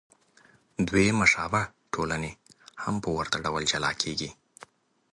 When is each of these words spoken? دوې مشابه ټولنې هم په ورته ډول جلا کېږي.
دوې 0.87 1.07
مشابه 1.19 1.61
ټولنې 1.93 2.31
هم 2.83 2.95
په 3.03 3.09
ورته 3.17 3.37
ډول 3.45 3.63
جلا 3.71 3.91
کېږي. 4.01 4.29